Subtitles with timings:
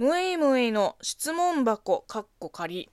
[0.00, 2.88] むいむいの質問箱かっこ仮。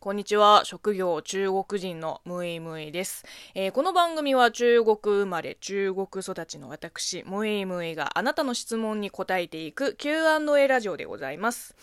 [0.00, 0.66] こんにちは。
[0.66, 11.74] 職業中国人のむいむいです、えー、この番組は中国生まれ、中国育ちの私、むいむいがあなたの質問に答えていく Q&A ラジオでございます。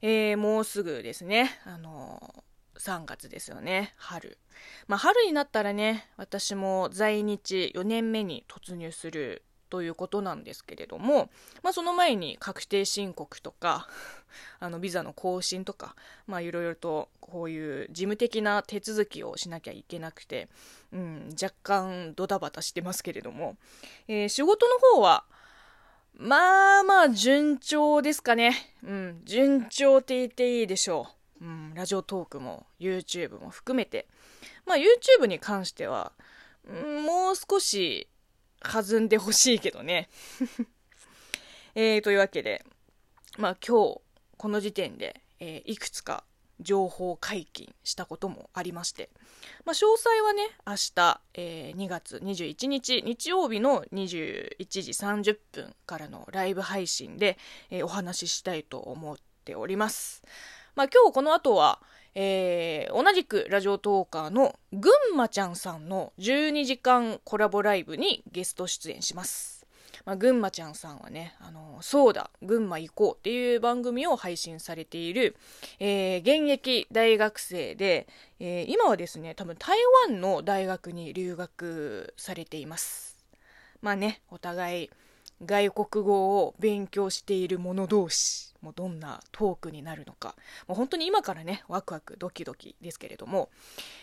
[0.00, 3.92] えー、もうすぐですね、あのー、3月ですよね。
[3.98, 4.38] 春。
[4.86, 11.30] まあ、春になったらね、私も在日4年目に突入するということなんですけれども、
[11.62, 13.88] まあ、その前に確定申告とか
[14.60, 15.96] あのビザの更新とか、
[16.28, 20.48] いろいろとこういう事務的な手続きをしなきゃいけなくて、
[20.92, 23.56] うん、若干ドタバタしてますけれども、
[24.08, 25.24] えー、仕事の方は
[26.18, 28.74] まあまあ順調ですかね。
[28.82, 31.08] うん、順調って言っていいでしょ
[31.40, 31.44] う。
[31.44, 34.06] うん、ラジオトークも YouTube も含めて。
[34.64, 36.12] まあ YouTube に関しては、
[36.64, 38.08] うん、もう少し
[38.60, 40.08] 弾んでほしいけどね。
[41.74, 42.64] えー、というわけで、
[43.36, 44.00] まあ今日、
[44.38, 46.24] この時点で、えー、いくつか
[46.60, 49.10] 情報解禁したこともありまして、
[49.64, 57.38] まあ、詳細はね、明日、えー、2月21日、日曜日の21時30分からのライブ配信で、
[57.70, 60.22] えー、お話ししたいと思っております。
[60.74, 61.80] まあ、今日この後は、
[62.18, 69.66] えー、同じくラジオトーカーのぐんまちゃんさんの12時間コラボライブにゲスト出演します。
[70.06, 75.36] まあ、ぐんまちゃんさんはね、あの、そうだ、群馬行こうっていう番組を配信されている、
[75.78, 78.06] えー、現役大学生で、
[78.40, 79.76] えー、今はですね、多分台
[80.08, 83.18] 湾の大学に留学されています。
[83.82, 84.90] まあね、お互い
[85.44, 88.54] 外国語を勉強している者同士。
[88.66, 90.34] もうどんなトークになるのか、
[90.66, 93.48] もう本当に今からね、ワクワクドキドキですけれども、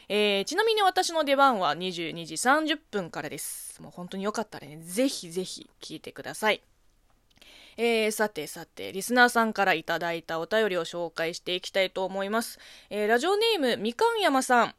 [0.07, 3.81] えー、ちなみに私の出番は22時30分からです。
[3.81, 6.61] もう本当によかったらね、ぜひぜひ聞いてください。
[7.75, 12.57] えー、さてさて、リスナーさんからいただいたお便りを紹介していきたいと思います。
[12.89, 14.75] えー、ラジオネーム、みかんやまさん。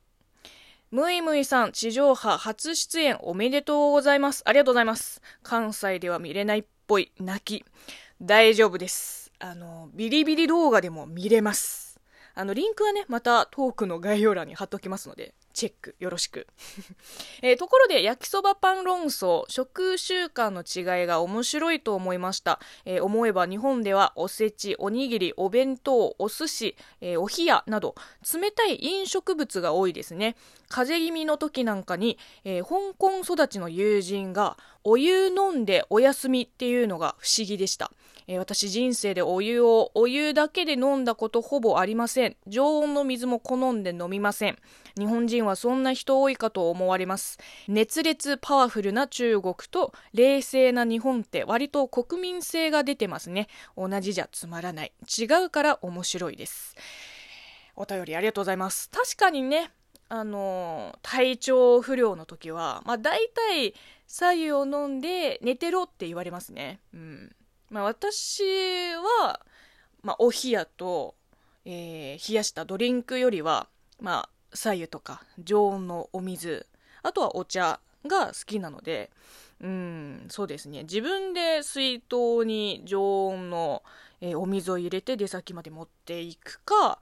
[0.93, 4.45] むいむいさん、地上波初出演おめでとうございます。
[4.47, 5.21] ありがとうございます。
[5.43, 7.67] 関西では見れないっぽい泣き。
[8.23, 9.24] 大丈夫です。
[9.47, 12.01] あの、ビリビリ動画でも見れます。
[12.35, 16.47] あの、リンクはね、またトークの概要欄に貼っておきますので、チェックよろしく。
[17.41, 22.61] えー、ところで、焼きそばパン論争、食習慣の違いが面白いと思いました。
[22.85, 27.95] えー、思えば日本ではおせち、おにぎり、お弁当、お寿司、えー、お冷やなど、
[28.35, 30.37] 冷たい飲食物が多いですね。
[30.69, 37.91] 風邪気味の時なんかに、え香港育ちの友人が、お湯飲んでお休みっていうのが不思議でした。
[38.27, 42.37] え、私人生でお湯をお湯だけで飲んだことほぼありません。
[42.47, 44.59] 常温の水も好んで飲みません。
[44.99, 47.39] 日本人はそんな人多いかと思われます。
[47.69, 53.49] 熱烈パワフルな中国と冷静な日本って割と国民性が出てますね。
[53.77, 54.93] 同じじゃつまらない。
[55.19, 56.77] 違うから面白いです。
[57.77, 58.89] お便りありがとうございます。
[58.91, 59.71] 確かにね、
[60.09, 63.75] あの体調不良の時は、まあ大体
[64.07, 66.81] 左右を飲んで寝てろって言われますね。
[66.93, 67.37] うん。
[67.71, 68.43] まあ、私
[68.95, 69.41] は、
[70.03, 71.17] まあ、お冷やと、
[71.65, 73.69] えー、冷やしたドリンクよりは、
[74.01, 76.67] まあ、左右とか常温のお水
[77.03, 79.11] あとはお茶が好きなので
[79.61, 80.83] うんそうですね。
[80.83, 83.83] 自分で水筒に常温の、
[84.21, 87.01] えー、お水を入れて出先まで持っていくか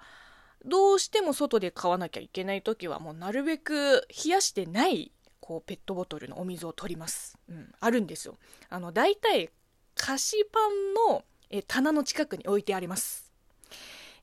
[0.65, 8.37] どうしても外で買わなきゃいけない時はもうなるべく冷やしてないこうペットボトルのお水を取ります、うん、あるんですよ。
[8.71, 9.51] あの大体
[9.95, 13.31] 菓子パンの、え棚の近くに置いてあります。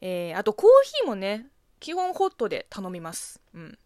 [0.01, 1.47] えー、あとコーヒーもね、
[1.79, 3.41] 基本ホットで頼みます。
[3.53, 3.77] うん。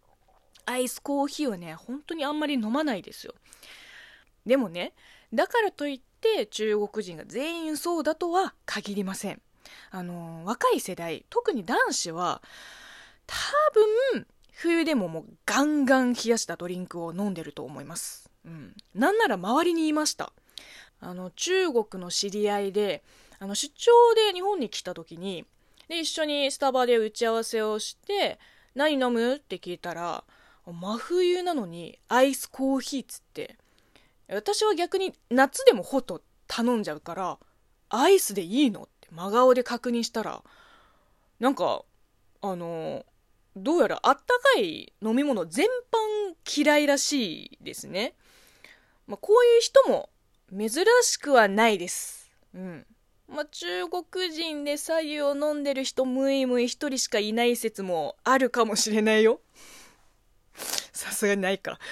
[0.66, 3.34] アイスコーヒーはね、本当にあんまり飲まないですよ。
[4.46, 4.94] でもね、
[5.34, 9.42] だからといって中国人が全員そうだとは限りません。
[9.92, 12.42] あの若い世代、特に男子は、
[13.26, 13.36] 多
[14.12, 18.30] 分、冬でももうガンガン冷やしたドリンクを飲んでると思います。
[18.46, 18.75] うん。
[18.94, 20.31] なんなら周りにいました。
[21.00, 23.04] あの中国の知り合いで
[23.40, 25.46] あの出張で日本に来た時に
[25.94, 28.40] で一緒にスタバで打ち合わせをして
[28.74, 30.24] 「何飲む?」って聞いたら
[30.66, 33.57] 真冬なのにアイスコーヒーっつって
[34.28, 37.38] 私は逆に夏でもホット頼んじゃうから
[37.90, 38.84] アイスでいいの？
[38.84, 40.44] って真顔で確認したら
[41.40, 41.84] なんか
[42.42, 43.06] あの
[43.56, 48.16] どうやらあったかい飲み物全般嫌いらしいですね、
[49.06, 50.10] まあ、こういう人も
[50.50, 52.31] 珍しくはないです。
[52.56, 52.86] うん。
[53.28, 59.40] まあ、中国人で左右を飲んでる人むいむい一人しかいない説もあるかもしれないよ。
[60.94, 61.80] さすがにないか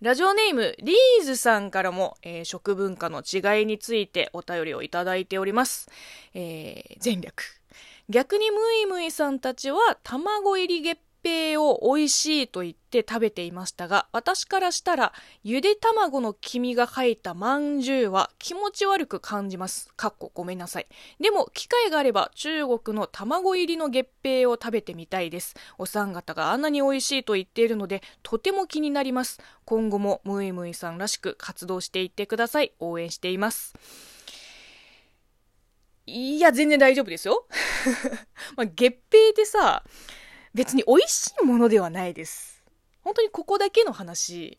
[0.00, 5.88] ラジオネーム、リーズさんからも、えー、食文化の違いについてお便りをいただいております。
[6.34, 7.60] えー、前略。
[8.08, 19.88] 逆にムイムイさんたちは卵入り月平を美味しいと言って食べていましたが、私からしたら、ゆで卵の黄身が入ったまんじゅうは気持ち悪く感じます。
[19.96, 20.86] かっこごめんなさい。
[21.20, 25.54] でも、機会があれば中国の卵入りの月餅を食べてみたいです。
[25.78, 29.40] お三方があんなに美味しいと言っているので、とても気になります。
[29.64, 32.72] 今後もムイムイさんらしく活動していってください。
[32.80, 33.74] 応援しています。
[36.06, 37.46] いや、全然大丈夫ですよ。
[38.56, 39.84] まあ、月餅ってさ、
[40.54, 42.62] 別に美味しいものではないです。
[43.02, 44.58] 本当にここだけの話、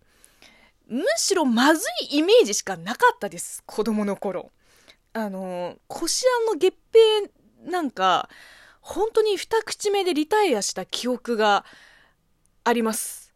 [0.87, 3.63] むしろまずいイメージしかなかったです。
[3.65, 4.51] 子供の頃。
[5.13, 8.29] あの、こしあんの月餅なんか、
[8.81, 11.63] 本当に二口目でリタイアした記憶が
[12.63, 13.33] あります。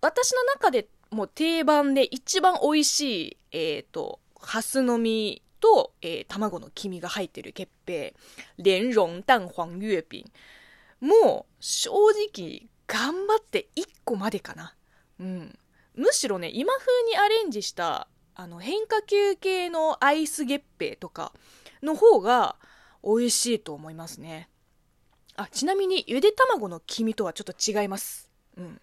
[0.00, 8.14] 私の中でもう定番で一番美味しい、えっ、ー、と、ハスの実と、えー、卵の黄身が入ってる月餅。
[8.58, 10.24] 蓮蓉蛋黄月餅。
[11.04, 11.90] もう正
[12.34, 14.74] 直頑張って1個までかな。
[15.20, 15.58] うん。
[15.94, 21.32] むしろね、今風にアレンジしたあの変化球系のアイス月餅とか
[21.82, 22.56] の方が
[23.04, 24.48] 美味しいと思いますね。
[25.36, 28.30] あ、ちなみにゆで卵の黄身とはちょっと違います。
[28.56, 28.80] うん。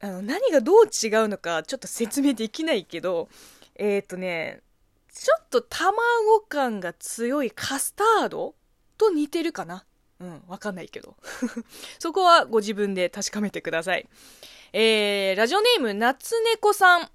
[0.00, 3.28] あの、何がどう違うのかちょっと説明できないけど、
[3.74, 4.60] えっ、ー、とね、
[5.12, 8.54] ちょっと卵感が強いカスタード
[8.96, 9.84] と似てるかな。
[10.20, 11.16] うん、わかんないけど。
[11.98, 14.08] そこはご自分で確かめてください。
[14.72, 17.10] えー、ラジオネーム、夏猫さん。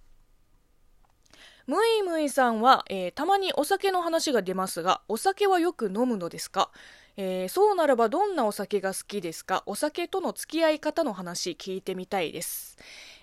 [1.67, 6.71] むいむいさんは、えー、たまにお酒の話が出ますが、お酒はよく飲むのですか？
[7.15, 9.61] えー、そうならばどんなお酒が好きですか？
[9.67, 12.77] お酒との付き合い方の話聞いてみたいです。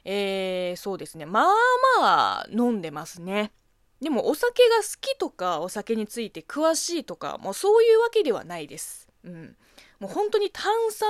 [0.04, 1.26] えー、そうですね。
[1.26, 1.54] まあ
[2.00, 3.52] まあ飲んでますね。
[4.00, 9.08] でもお酒が好きとかお酒について詳しいとかもうそういうわけではないです。
[9.24, 9.56] うん。
[10.00, 11.08] もう本当に炭酸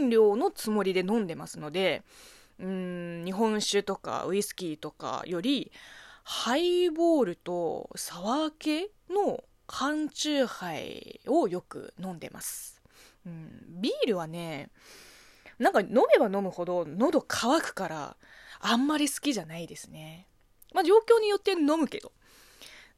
[0.00, 2.02] 飲料のつもりで飲んでますので、
[2.58, 5.72] うん、日本酒とかウイスキーとかより、
[6.24, 12.80] ハイボールとサワー系の缶チューハイをよく飲んでます。
[13.26, 13.50] うん、
[13.80, 14.70] ビールはね、
[15.58, 18.16] なんか飲めば飲むほど喉乾くから
[18.60, 20.26] あんまり好きじゃないですね。
[20.72, 22.12] まあ状況によって飲むけど。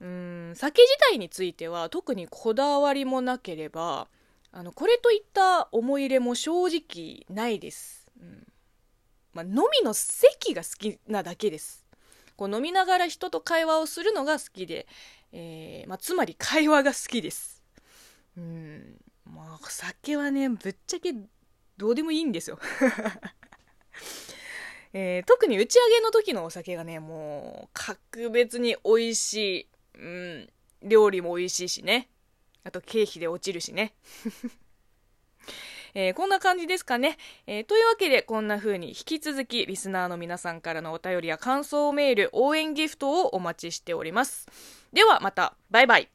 [0.00, 4.08] うん、酒自体については特にこだわりもなければ、
[4.56, 8.06] あの、これといった思い入れも正直ないです。
[8.20, 8.46] うん。
[9.32, 11.84] まあ、飲みの席が好きなだけです。
[12.36, 14.86] こう飲みながら人と会話をするのが好きで、
[15.32, 17.64] えー、まあ、つまり会話が好きです。
[18.36, 19.00] うん。
[19.24, 21.12] まあ、酒はね、ぶっちゃけ
[21.76, 22.60] どうでもいいんですよ。
[24.92, 29.68] えー、特に打ち上げの時のお酒がね、もう、格別に美味しい。
[29.94, 30.48] うん。
[30.84, 32.08] 料理も美味しいしね。
[32.64, 33.94] あと経費で落ちるしね。
[35.96, 37.16] えー、こんな感じですかね。
[37.46, 44.48] えー、というわけで、こんな風に引き続きリスナーの皆さんからのお便りや感想メール、応援ギフトをお待ちしております。
[44.92, 46.08] ではまた、バイバイ。